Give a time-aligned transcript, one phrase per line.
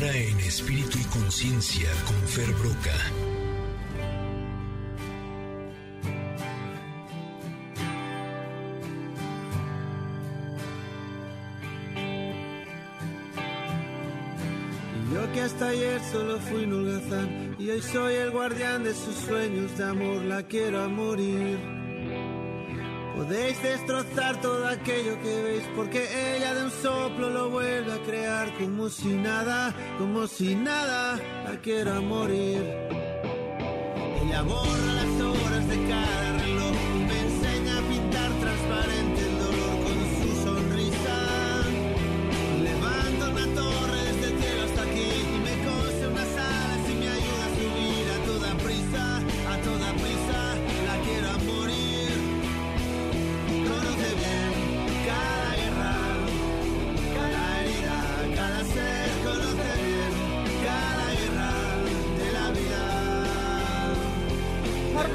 [0.00, 2.94] En Espíritu y Conciencia con Fer Broca.
[15.12, 19.76] Yo que hasta ayer solo fui un y hoy soy el guardián de sus sueños
[19.76, 21.77] de amor, la quiero a morir.
[23.18, 26.06] Podéis destrozar todo aquello que veis porque
[26.36, 31.60] ella de un soplo lo vuelve a crear como si nada, como si nada, la
[31.60, 32.62] quiero a morir.
[34.22, 36.27] Ella borra las horas de cada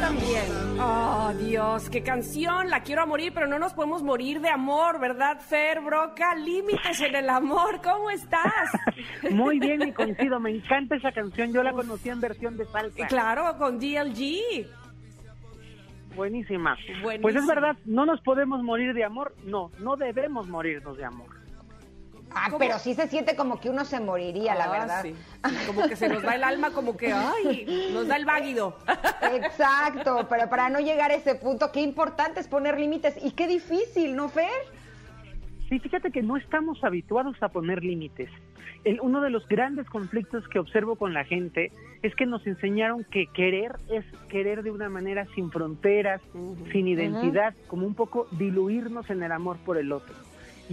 [0.03, 0.43] también.
[0.81, 2.69] Oh, Dios, qué canción.
[2.69, 6.35] La quiero a morir, pero no nos podemos morir de amor, ¿verdad, Fer Broca?
[6.35, 7.79] Límites en el amor.
[7.81, 8.69] ¿Cómo estás?
[9.31, 13.07] Muy bien y coincido, me encanta esa canción, yo la conocí en versión de salsa.
[13.07, 14.67] Claro, con DLG.
[16.15, 16.75] Buenísima.
[17.01, 17.21] Buenísima.
[17.21, 21.32] Pues es verdad, no nos podemos morir de amor, no, no debemos morirnos de amor.
[22.35, 22.59] Ah, ¿Cómo?
[22.59, 25.01] pero sí se siente como que uno se moriría, la Ah, verdad.
[25.03, 25.15] sí.
[25.67, 28.77] Como que se nos va el alma, como que, ay, nos da el váguido.
[29.33, 33.47] Exacto, pero para no llegar a ese punto, qué importante es poner límites y qué
[33.47, 34.49] difícil, ¿no, Fer?
[35.69, 38.29] Sí, fíjate que no estamos habituados a poner límites.
[38.83, 43.05] El- uno de los grandes conflictos que observo con la gente es que nos enseñaron
[43.05, 46.21] que querer es querer de una manera sin fronteras,
[46.71, 50.13] sin identidad, como un poco diluirnos en el amor por el otro.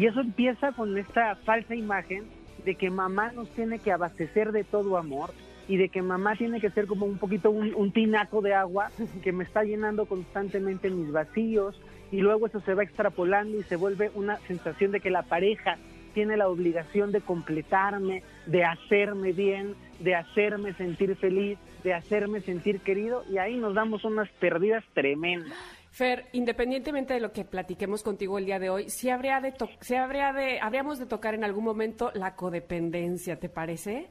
[0.01, 2.25] Y eso empieza con esta falsa imagen
[2.65, 5.29] de que mamá nos tiene que abastecer de todo amor
[5.69, 8.91] y de que mamá tiene que ser como un poquito un, un tinaco de agua
[9.23, 11.79] que me está llenando constantemente mis vacíos
[12.11, 15.77] y luego eso se va extrapolando y se vuelve una sensación de que la pareja
[16.15, 22.81] tiene la obligación de completarme, de hacerme bien, de hacerme sentir feliz, de hacerme sentir
[22.81, 25.53] querido y ahí nos damos unas perdidas tremendas.
[25.91, 29.97] Fer, independientemente de lo que platiquemos contigo el día de hoy, sí habría de, sí
[29.97, 34.09] habría de, habríamos de tocar en algún momento la codependencia, ¿te parece?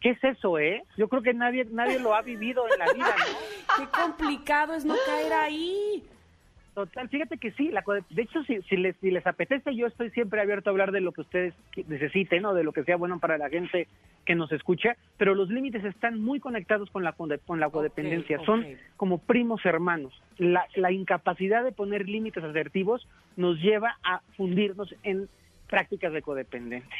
[0.00, 0.82] ¿Qué es eso, eh?
[0.96, 3.76] Yo creo que nadie nadie lo ha vivido en la vida, ¿no?
[3.76, 6.04] Qué complicado es no caer ahí.
[6.74, 10.10] Total, fíjate que sí, la, de hecho, si, si, les, si les apetece, yo estoy
[10.10, 11.54] siempre abierto a hablar de lo que ustedes
[11.86, 13.86] necesiten o de lo que sea bueno para la gente
[14.24, 18.66] que nos escucha, pero los límites están muy conectados con la, con la codependencia, son
[18.96, 20.12] como primos hermanos.
[20.36, 23.06] La, la incapacidad de poner límites asertivos
[23.36, 25.28] nos lleva a fundirnos en
[25.68, 26.90] prácticas de codependencia.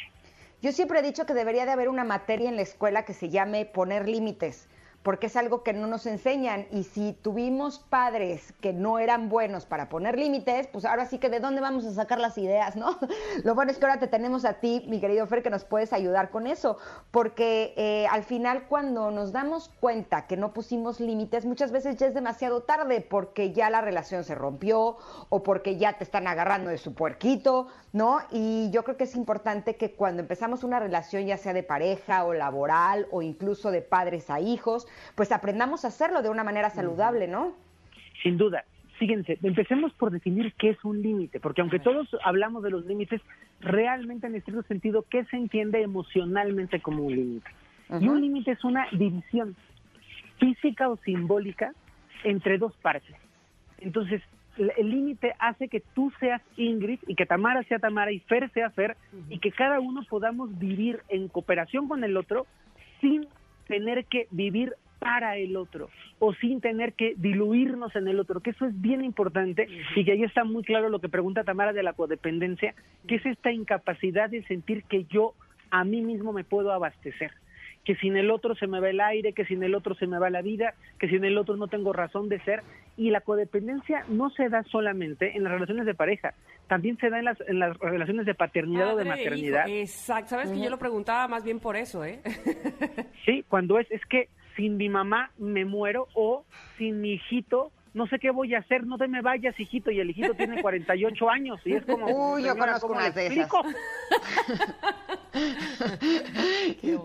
[0.61, 3.29] Yo siempre he dicho que debería de haber una materia en la escuela que se
[3.29, 4.69] llame poner límites,
[5.05, 9.67] porque es algo que no nos enseñan y si tuvimos padres que no eran buenos
[9.67, 12.97] para poner límites, pues ahora sí que de dónde vamos a sacar las ideas, ¿no?
[13.43, 15.93] Lo bueno es que ahora te tenemos a ti, mi querido Fer, que nos puedes
[15.93, 16.79] ayudar con eso,
[17.11, 22.07] porque eh, al final cuando nos damos cuenta que no pusimos límites, muchas veces ya
[22.07, 24.97] es demasiado tarde porque ya la relación se rompió
[25.29, 28.19] o porque ya te están agarrando de su puerquito, ¿no?
[28.29, 32.25] Y yo creo que es importante que cuando empezamos una relación, ya sea de pareja
[32.25, 34.85] o laboral o incluso de padres a hijos,
[35.15, 37.53] pues aprendamos a hacerlo de una manera saludable, ¿no?
[38.21, 38.65] Sin duda.
[38.99, 43.21] Fíjense, empecemos por definir qué es un límite, porque aunque todos hablamos de los límites,
[43.61, 47.49] realmente en estricto sentido, ¿qué se entiende emocionalmente como un límite?
[48.01, 49.55] Y un límite es una división
[50.37, 51.71] física o simbólica
[52.25, 53.15] entre dos partes.
[53.77, 54.21] Entonces,
[54.57, 58.69] el límite hace que tú seas Ingrid y que Tamara sea Tamara y Fer sea
[58.69, 58.95] Fer
[59.29, 62.45] y que cada uno podamos vivir en cooperación con el otro
[63.01, 63.27] sin
[63.67, 65.89] tener que vivir para el otro
[66.19, 70.13] o sin tener que diluirnos en el otro, que eso es bien importante y que
[70.13, 72.73] ahí está muy claro lo que pregunta Tamara de la codependencia,
[73.07, 75.33] que es esta incapacidad de sentir que yo
[75.69, 77.31] a mí mismo me puedo abastecer
[77.85, 80.19] que sin el otro se me va el aire, que sin el otro se me
[80.19, 82.63] va la vida, que sin el otro no tengo razón de ser.
[82.97, 86.33] Y la codependencia no se da solamente en las relaciones de pareja,
[86.67, 89.69] también se da en las, en las relaciones de paternidad o de e maternidad.
[89.69, 92.21] Exacto, sabes que yo lo preguntaba más bien por eso, ¿eh?
[93.25, 96.45] Sí, cuando es, es que sin mi mamá me muero o
[96.77, 99.99] sin mi hijito no sé qué voy a hacer, no te me vayas, hijito, y
[100.01, 103.41] el hijito tiene 48 años y es como, Uy, yo conozco ¿cómo unas le de
[103.41, 103.49] esas.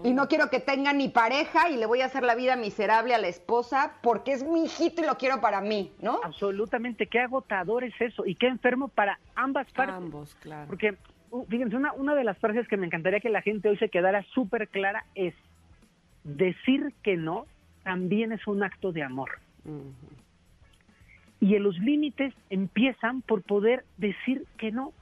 [0.05, 3.15] Y no quiero que tenga ni pareja y le voy a hacer la vida miserable
[3.15, 6.21] a la esposa porque es mi hijito y lo quiero para mí, ¿no?
[6.23, 9.97] Absolutamente, qué agotador es eso y qué enfermo para ambas partes.
[9.97, 10.69] Ambos, claro.
[10.69, 10.97] Porque
[11.49, 14.25] fíjense, una, una de las frases que me encantaría que la gente hoy se quedara
[14.35, 15.35] súper clara es,
[16.25, 17.47] decir que no
[17.83, 19.31] también es un acto de amor.
[21.41, 24.93] Y en los límites empiezan por poder decir que no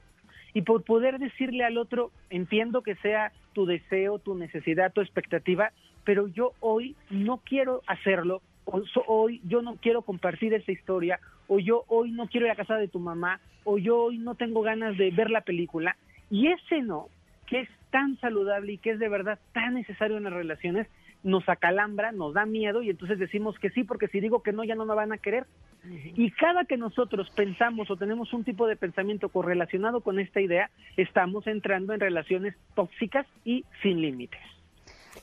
[0.53, 5.71] y por poder decirle al otro, entiendo que sea tu deseo, tu necesidad, tu expectativa,
[6.03, 11.59] pero yo hoy no quiero hacerlo, o hoy yo no quiero compartir esa historia, o
[11.59, 14.61] yo hoy no quiero ir a casa de tu mamá, o yo hoy no tengo
[14.61, 15.95] ganas de ver la película.
[16.29, 17.07] Y ese no,
[17.47, 20.87] que es tan saludable y que es de verdad tan necesario en las relaciones,
[21.23, 24.63] nos acalambra, nos da miedo y entonces decimos que sí, porque si digo que no,
[24.63, 25.45] ya no me van a querer.
[25.83, 30.69] Y cada que nosotros pensamos o tenemos un tipo de pensamiento correlacionado con esta idea,
[30.97, 34.41] estamos entrando en relaciones tóxicas y sin límites.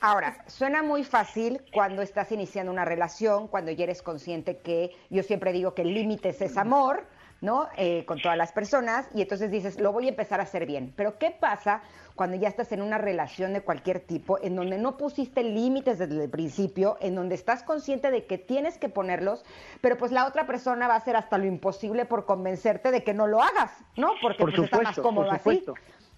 [0.01, 5.23] Ahora, suena muy fácil cuando estás iniciando una relación, cuando ya eres consciente que yo
[5.23, 7.07] siempre digo que el límite es amor,
[7.41, 7.69] ¿no?
[7.77, 10.93] Eh, con todas las personas, y entonces dices, lo voy a empezar a hacer bien.
[10.97, 11.83] Pero ¿qué pasa
[12.15, 16.25] cuando ya estás en una relación de cualquier tipo, en donde no pusiste límites desde
[16.25, 19.45] el principio, en donde estás consciente de que tienes que ponerlos,
[19.81, 23.15] pero pues la otra persona va a hacer hasta lo imposible por convencerte de que
[23.15, 24.13] no lo hagas, ¿no?
[24.21, 25.65] Porque Por pues, está más cómodo por así.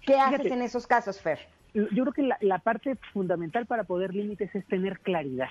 [0.01, 1.39] ¿Qué haces en esos casos, Fer?
[1.73, 5.49] Yo creo que la, la parte fundamental para poder límites es tener claridad.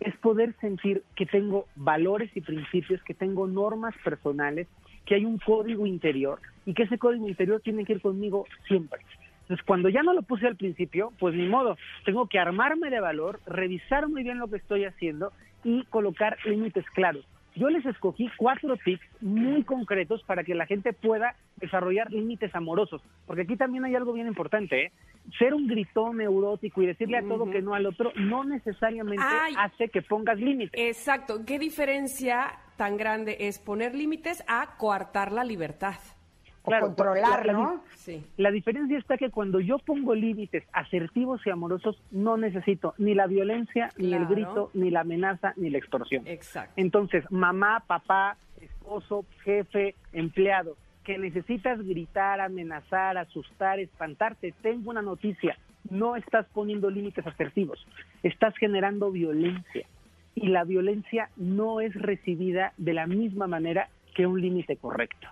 [0.00, 4.68] Es poder sentir que tengo valores y principios, que tengo normas personales,
[5.04, 9.00] que hay un código interior y que ese código interior tiene que ir conmigo siempre.
[9.42, 13.00] Entonces, cuando ya no lo puse al principio, pues ni modo, tengo que armarme de
[13.00, 15.32] valor, revisar muy bien lo que estoy haciendo
[15.62, 17.24] y colocar límites claros.
[17.54, 23.00] Yo les escogí cuatro tips muy concretos para que la gente pueda desarrollar límites amorosos,
[23.26, 24.92] porque aquí también hay algo bien importante, ¿eh?
[25.38, 29.54] Ser un gritón neurótico y decirle a todo que no al otro no necesariamente Ay.
[29.58, 30.72] hace que pongas límites.
[30.80, 31.44] Exacto.
[31.44, 35.94] ¿Qué diferencia tan grande es poner límites a coartar la libertad?
[36.62, 37.84] O Claro, controlar, la- la- ¿no?
[37.94, 38.24] Sí.
[38.36, 43.26] La diferencia está que cuando yo pongo límites asertivos y amorosos, no necesito ni la
[43.28, 46.26] violencia, ni el grito, ni la amenaza, ni la extorsión.
[46.26, 46.72] Exacto.
[46.76, 50.76] Entonces, mamá, papá, esposo, jefe, empleado,
[51.06, 55.56] que necesitas gritar, amenazar, asustar, espantarte, tengo una noticia,
[55.88, 57.86] no estás poniendo límites asertivos,
[58.24, 59.86] estás generando violencia.
[60.34, 65.28] Y la violencia no es recibida de la misma manera que un límite correcto.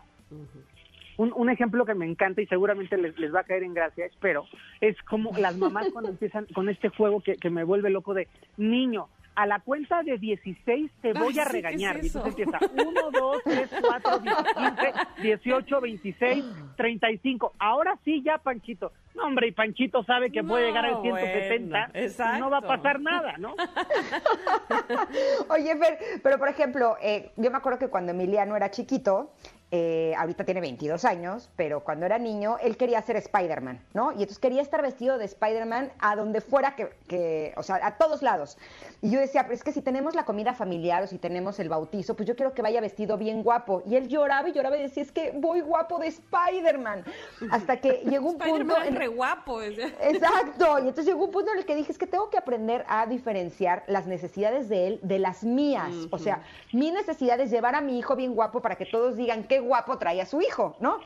[1.17, 4.06] Un, un ejemplo que me encanta y seguramente les, les va a caer en gracia,
[4.06, 4.47] espero,
[4.81, 8.29] es como las mamás cuando empiezan con este juego que, que me vuelve loco de
[8.56, 9.09] niño.
[9.37, 11.97] A la cuenta de 16 te voy Ay, a sí, ¿qué regañar.
[11.97, 14.93] es y entonces empieza 1, 2, 3, 4, 15,
[15.23, 16.45] 18, 26,
[16.77, 17.53] 35.
[17.59, 18.93] Ahora sí, ya, Panchito.
[19.15, 22.59] No, hombre, y Panchito sabe que puede llegar al No, 170 bueno, y no va
[22.59, 23.55] a pasar nada, ¿no?
[25.49, 29.33] Oye, Fer, pero por ejemplo, eh, yo me acuerdo que cuando Emiliano era chiquito,
[29.71, 34.11] eh, ahorita tiene 22 años, pero cuando era niño, él quería ser Spider-Man, ¿no?
[34.13, 37.97] Y entonces quería estar vestido de Spider-Man a donde fuera que, que- o sea, a
[37.99, 38.57] todos lados.
[39.03, 41.69] Y yo decía, pero es que si tenemos la comida familiar o si tenemos el
[41.69, 43.83] bautizo, pues yo quiero que vaya vestido bien guapo.
[43.87, 47.05] Y él lloraba y lloraba y decía, es que voy guapo de Spider-Man.
[47.51, 48.77] Hasta que llegó un punto...
[48.83, 49.61] En- re guapo.
[49.63, 52.85] Exacto, y entonces llegó un punto en el que dije, es que tengo que aprender
[52.89, 55.93] a diferenciar las necesidades de él de las mías.
[56.11, 59.45] O sea, mi necesidad es llevar a mi hijo bien guapo para que todos digan
[59.55, 60.99] qué guapo trae a su hijo, ¿no?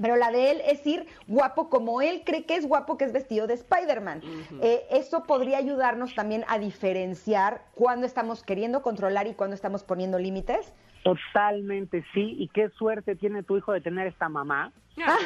[0.00, 3.12] Pero la de él es ir guapo como él cree que es guapo, que es
[3.12, 4.20] vestido de Spider-Man.
[4.60, 10.18] Eh, eso podría ayudarnos también a diferenciar cuándo estamos queriendo controlar y cuándo estamos poniendo
[10.18, 10.72] límites.
[11.04, 14.72] Totalmente sí, y qué suerte tiene tu hijo de tener esta mamá,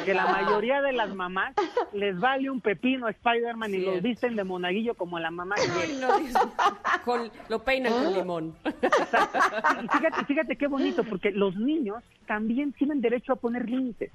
[0.03, 1.55] que la mayoría de las mamás
[1.93, 5.93] les vale un pepino a Spider-Man y los visten de monaguillo como la mamá quiere.
[6.01, 6.09] No.
[7.05, 8.55] Con- lo peinan con limón.
[8.65, 14.11] Y fíjate, fíjate qué bonito, porque los niños también tienen derecho a poner límites.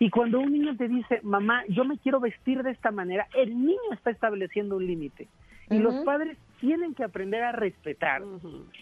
[0.00, 3.56] Y cuando un niño te dice, mamá, yo me quiero vestir de esta manera, el
[3.56, 5.28] niño está estableciendo un límite.
[5.70, 8.22] Y los padres tienen que aprender a respetar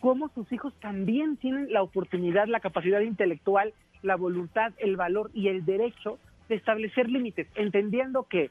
[0.01, 5.49] cómo sus hijos también tienen la oportunidad, la capacidad intelectual, la voluntad, el valor y
[5.49, 8.51] el derecho de establecer límites, entendiendo que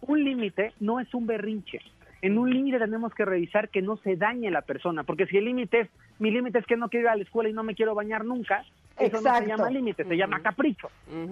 [0.00, 1.80] un límite no es un berrinche.
[2.22, 5.44] En un límite tenemos que revisar que no se dañe la persona, porque si el
[5.44, 5.88] límite es,
[6.20, 8.24] mi límite es que no quiero ir a la escuela y no me quiero bañar
[8.24, 8.64] nunca,
[8.98, 9.48] eso no se Exacto.
[9.48, 10.88] llama límite, se llama capricho.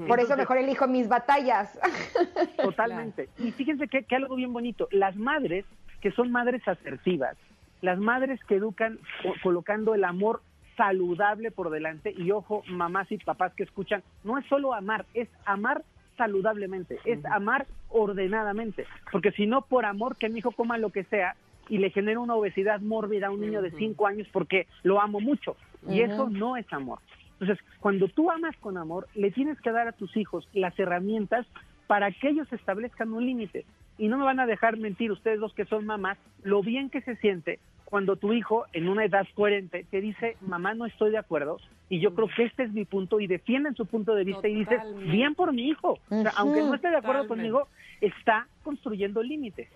[0.09, 1.79] Por eso mejor elijo mis batallas.
[2.63, 3.29] Totalmente.
[3.39, 5.65] Y fíjense que, que algo bien bonito, las madres
[6.01, 7.37] que son madres asertivas,
[7.83, 10.43] las madres que educan co- colocando el amor
[10.77, 15.29] saludable por delante, y ojo, mamás y papás que escuchan, no es solo amar, es
[15.45, 15.83] amar
[16.17, 21.05] saludablemente, es amar ordenadamente, porque si no por amor que mi hijo coma lo que
[21.05, 21.35] sea
[21.69, 25.21] y le genera una obesidad mórbida a un niño de cinco años porque lo amo
[25.21, 25.57] mucho,
[25.95, 26.99] y eso no es amor.
[27.39, 31.47] Entonces, cuando tú amas con amor, le tienes que dar a tus hijos las herramientas
[31.87, 33.65] para que ellos establezcan un límite.
[34.01, 37.03] Y no me van a dejar mentir ustedes dos que son mamás, lo bien que
[37.03, 41.19] se siente cuando tu hijo en una edad coherente te dice, mamá, no estoy de
[41.19, 41.59] acuerdo,
[41.91, 44.55] y yo creo que este es mi punto, y defienden su punto de vista y
[44.55, 44.81] dices,
[45.13, 45.99] bien por mi hijo.
[46.09, 47.53] O sea, aunque no esté de acuerdo Totalmente.
[47.53, 47.69] conmigo,
[48.01, 49.69] está construyendo límites.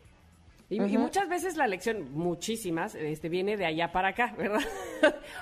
[0.70, 4.62] Y, y muchas veces la lección, muchísimas, este, viene de allá para acá, ¿verdad?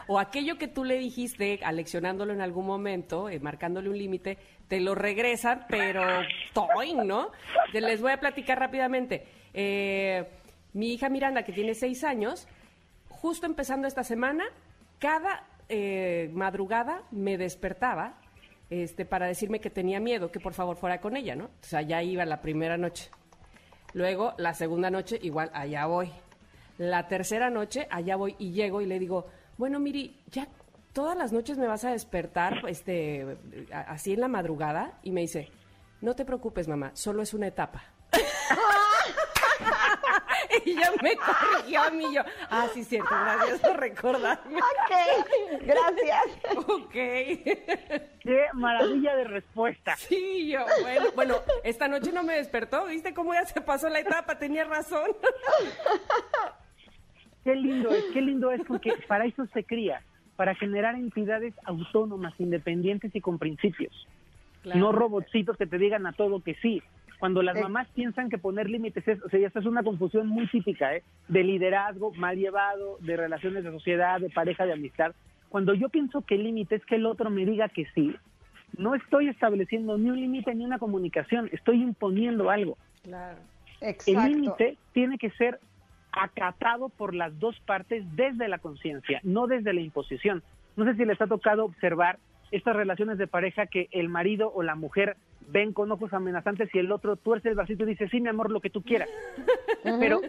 [0.08, 4.38] o aquello que tú le dijiste, aleccionándolo en algún momento, eh, marcándole un límite,
[4.68, 6.02] te lo regresan, pero
[6.52, 7.30] toing, ¿no?
[7.72, 9.24] Les voy a platicar rápidamente.
[9.54, 10.26] Eh,
[10.72, 12.48] mi hija Miranda, que tiene seis años,
[13.08, 14.44] justo empezando esta semana,
[14.98, 18.18] cada eh, madrugada me despertaba
[18.70, 21.44] este, para decirme que tenía miedo, que por favor fuera con ella, ¿no?
[21.44, 23.10] O sea, ya iba la primera noche.
[23.94, 26.10] Luego, la segunda noche, igual, allá voy.
[26.78, 29.26] La tercera noche, allá voy y llego y le digo,
[29.58, 30.48] bueno, Miri, ya
[30.92, 33.36] todas las noches me vas a despertar este,
[33.72, 34.98] así en la madrugada.
[35.02, 35.50] Y me dice,
[36.00, 37.84] no te preocupes, mamá, solo es una etapa.
[40.64, 44.56] y ya me corrigió a mí yo, ah, sí, cierto, gracias por recordarme.
[44.56, 46.22] Ok, gracias.
[46.66, 46.92] ok.
[48.20, 49.96] ¡Qué maravilla de respuesta!
[49.96, 54.00] Sí, yo, bueno, bueno, esta noche no me despertó, ¿viste cómo ya se pasó la
[54.00, 54.38] etapa?
[54.38, 55.10] Tenía razón.
[57.44, 60.00] Qué lindo es, qué lindo es porque para eso se cría,
[60.36, 64.06] para generar entidades autónomas, independientes y con principios.
[64.62, 66.80] No robotcitos que te digan a todo que sí.
[67.22, 67.60] Cuando las Eh.
[67.62, 71.04] mamás piensan que poner límites es, o sea, esta es una confusión muy típica, ¿eh?
[71.28, 75.12] De liderazgo mal llevado, de relaciones de sociedad, de pareja, de amistad.
[75.48, 78.12] Cuando yo pienso que el límite es que el otro me diga que sí,
[78.76, 82.76] no estoy estableciendo ni un límite ni una comunicación, estoy imponiendo algo.
[83.04, 83.38] Claro.
[83.80, 84.28] El Exacto.
[84.28, 85.60] límite tiene que ser
[86.10, 90.42] acatado por las dos partes desde la conciencia, no desde la imposición.
[90.74, 92.18] No sé si les ha tocado observar
[92.50, 95.16] estas relaciones de pareja que el marido o la mujer
[95.52, 98.50] ven con ojos amenazantes y el otro tuerce el bracito y dice, sí, mi amor,
[98.50, 99.08] lo que tú quieras.
[100.00, 100.20] pero,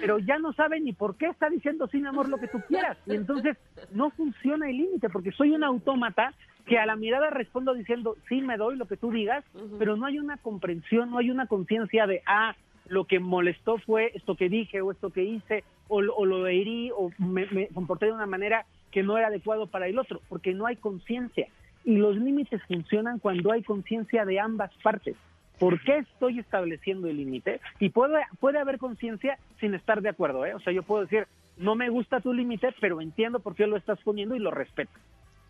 [0.00, 2.60] pero ya no sabe ni por qué está diciendo, sí, mi amor, lo que tú
[2.68, 2.98] quieras.
[3.06, 3.56] Y entonces
[3.90, 6.32] no funciona el límite porque soy un autómata
[6.66, 9.44] que a la mirada respondo diciendo, sí, me doy lo que tú digas,
[9.78, 12.54] pero no hay una comprensión, no hay una conciencia de, ah,
[12.88, 16.46] lo que molestó fue esto que dije o esto que hice o, lo- o lo
[16.48, 20.20] herí o me, me comporté de una manera que no era adecuado para el otro,
[20.28, 21.46] porque no hay conciencia.
[21.86, 25.16] Y los límites funcionan cuando hay conciencia de ambas partes.
[25.58, 27.60] ¿Por qué estoy estableciendo el límite?
[27.78, 30.54] Y puede, puede haber conciencia sin estar de acuerdo, ¿eh?
[30.54, 31.26] O sea, yo puedo decir,
[31.56, 34.92] no me gusta tu límite, pero entiendo por qué lo estás poniendo y lo respeto.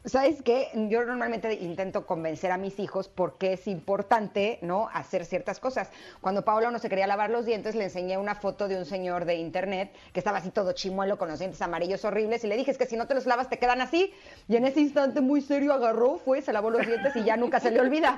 [0.06, 0.68] ¿Sabes qué?
[0.88, 4.88] Yo normalmente intento convencer a mis hijos porque es importante, ¿no?
[4.92, 5.90] Hacer ciertas cosas.
[6.20, 9.24] Cuando Paula no se quería lavar los dientes, le enseñé una foto de un señor
[9.24, 12.70] de internet que estaba así todo chimuelo con los dientes amarillos horribles y le dije,
[12.70, 14.14] es que si no te los lavas te quedan así.
[14.46, 17.58] Y en ese instante muy serio agarró, fue, se lavó los dientes y ya nunca
[17.58, 18.16] se le olvida.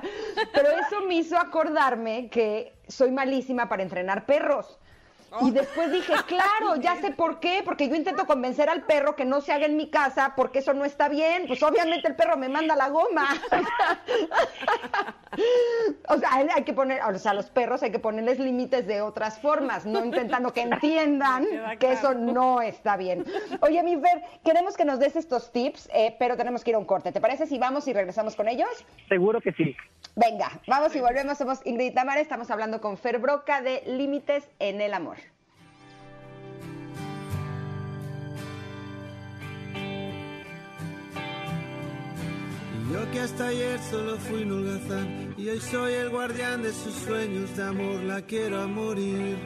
[0.53, 4.77] Pero eso me hizo acordarme que soy malísima para entrenar perros.
[5.41, 9.25] Y después dije, claro, ya sé por qué, porque yo intento convencer al perro que
[9.25, 11.45] no se haga en mi casa, porque eso no está bien.
[11.47, 13.27] Pues obviamente el perro me manda la goma.
[16.07, 19.01] o sea, hay que poner, o sea, a los perros hay que ponerles límites de
[19.01, 21.45] otras formas, no intentando que entiendan
[21.79, 23.25] que eso no está bien.
[23.61, 26.79] Oye, mi Fer, queremos que nos des estos tips, eh, pero tenemos que ir a
[26.79, 27.11] un corte.
[27.11, 28.69] ¿Te parece si vamos y regresamos con ellos?
[29.07, 29.75] Seguro que sí.
[30.19, 31.37] Venga, vamos y volvemos.
[31.37, 32.19] Somos Ingrid y Tamara.
[32.19, 35.15] Estamos hablando con Fer Broca de límites en el amor.
[42.73, 46.73] Y yo que hasta ayer solo fui un holgazán y hoy soy el guardián de
[46.73, 49.37] sus sueños de amor, la quiero a morir.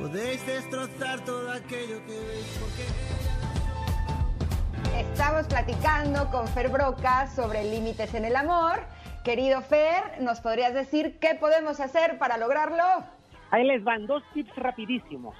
[0.00, 2.84] Podéis destrozar todo aquello que veis porque
[4.98, 8.80] Estamos platicando con Fer Broca sobre límites en el amor.
[9.24, 12.84] Querido Fer, ¿nos podrías decir qué podemos hacer para lograrlo?
[13.50, 15.34] Ahí les van dos tips rapidísimos.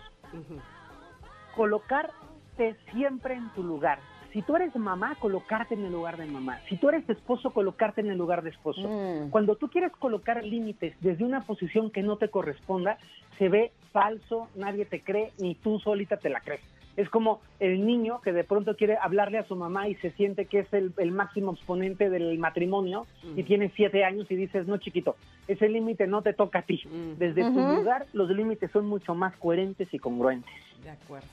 [1.55, 3.99] Colocarte siempre en tu lugar.
[4.33, 6.61] Si tú eres mamá, colocarte en el lugar de mamá.
[6.71, 8.89] Si tú eres esposo, colocarte en el lugar de esposo.
[8.89, 9.29] Mm.
[9.29, 12.97] Cuando tú quieres colocar límites desde una posición que no te corresponda,
[13.39, 16.63] se ve falso, nadie te cree, ni tú solita te la crees.
[16.97, 20.47] Es como el niño que de pronto quiere hablarle a su mamá y se siente
[20.47, 24.79] que es el, el máximo exponente del matrimonio y tiene siete años y dices, no
[24.79, 25.17] chiquito,
[25.49, 26.83] ese límite no te toca a ti.
[26.87, 27.19] Mm.
[27.19, 30.53] Desde tu lugar los límites son mucho más coherentes y congruentes.
[30.85, 31.27] De acuerdo.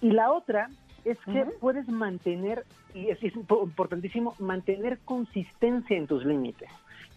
[0.00, 0.68] Y la otra
[1.04, 6.68] es que puedes mantener, y es, es impo- importantísimo, mantener consistencia en tus límites.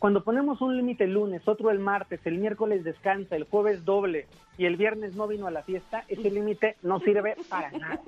[0.06, 4.28] Cuando ponemos un límite el lunes, otro el martes, el miércoles descansa, el jueves doble
[4.56, 8.00] y el viernes no vino a la fiesta, ese límite no sirve para nada.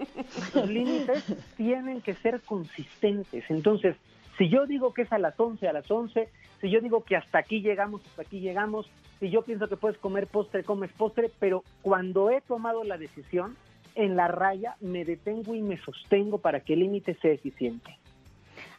[0.53, 1.25] Los límites
[1.57, 3.45] tienen que ser consistentes.
[3.49, 3.95] Entonces,
[4.37, 6.29] Si yo digo que es a las 11, a las 11,
[6.61, 8.87] si yo digo que hasta aquí llegamos, hasta aquí llegamos,
[9.19, 13.57] si yo pienso que puedes comer postre, comes postre, pero cuando he tomado la decisión,
[13.95, 17.97] en la raya me detengo y me sostengo para que el límite sea eficiente.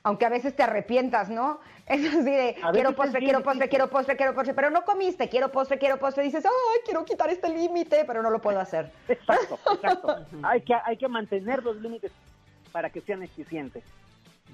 [0.04, 1.58] Aunque a veces te arrepientas, ¿no?
[1.88, 5.50] Es así de, quiero postre, quiero postre, quiero postre, quiero postre, pero no comiste, quiero
[5.50, 8.92] postre, quiero postre, dices, ay, quiero quitar este límite, pero no lo puedo hacer.
[9.08, 10.26] Exacto, exacto.
[10.42, 12.12] hay, que, hay que mantener los límites
[12.72, 13.82] para que sean eficientes.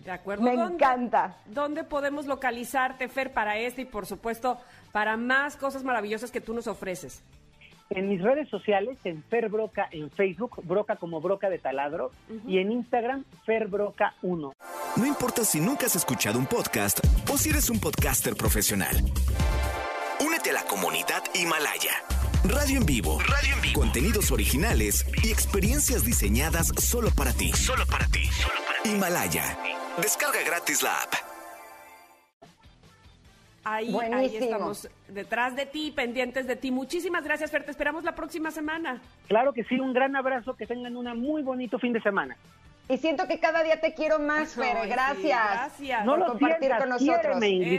[0.04, 0.42] De acuerdo.
[0.44, 1.36] Me ¿Dónde- encanta.
[1.46, 4.58] ¿Dónde podemos localizarte, Fer, para este y por supuesto
[4.92, 7.22] para más cosas maravillosas que tú nos ofreces?
[7.90, 12.10] En mis redes sociales, en Fer Broca en Facebook, Broca como Broca de Taladro,
[12.46, 14.52] y en Instagram, Fer Broca 1.
[14.96, 17.00] No importa si nunca has escuchado un podcast
[17.30, 18.96] o si eres un podcaster profesional.
[20.24, 21.92] Únete a la comunidad Himalaya.
[22.44, 23.18] Radio en vivo.
[23.20, 23.80] Radio en vivo.
[23.80, 27.52] Contenidos originales y experiencias diseñadas solo para ti.
[27.52, 28.28] Solo para ti.
[28.84, 29.58] Himalaya.
[30.00, 31.33] Descarga gratis la app.
[33.64, 36.70] Ahí, ahí estamos detrás de ti, pendientes de ti.
[36.70, 37.64] Muchísimas gracias, Fer.
[37.64, 39.00] Te esperamos la próxima semana.
[39.26, 42.36] Claro que sí, un gran abrazo, que tengan un muy bonito fin de semana.
[42.86, 44.76] Y siento que cada día te quiero más, Fer.
[44.76, 45.40] Ay, sí, gracias.
[45.52, 46.04] gracias.
[46.04, 47.38] No por lo compartir sientas, con nosotros.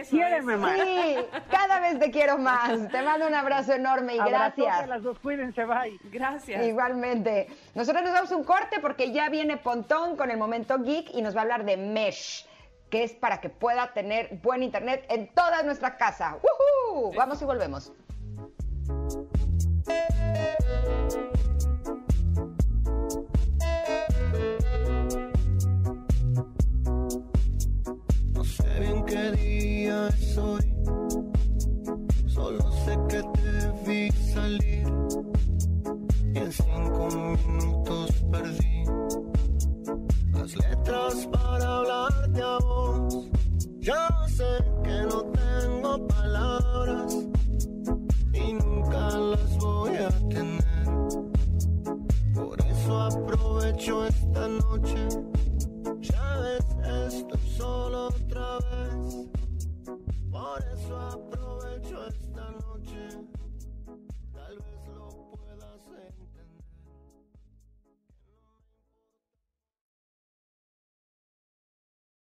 [0.09, 0.79] quiéreme, Eso, más.
[0.81, 1.15] Sí,
[1.51, 2.89] cada vez te quiero más.
[2.89, 4.89] Te mando un abrazo enorme y Abrazote a gracias.
[4.89, 5.99] las dos, cuídense, bye.
[6.05, 6.65] Gracias.
[6.65, 7.47] Igualmente.
[7.75, 11.35] Nosotros nos damos un corte porque ya viene Pontón con el momento geek y nos
[11.35, 12.47] va a hablar de Mesh,
[12.89, 16.37] que es para que pueda tener buen internet en toda nuestra casa.
[16.41, 17.13] ¡Woohoo!
[17.15, 17.91] Vamos y volvemos.
[28.33, 30.75] No sé bien qué día es hoy.
[32.27, 34.87] Solo sé que te vi salir.
[36.33, 38.83] Y en cinco minutos perdí
[40.33, 42.57] las letras para hablarte a